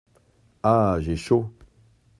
Ah! 0.63 0.97
j’ai 0.99 1.15
chaud!… 1.15 1.53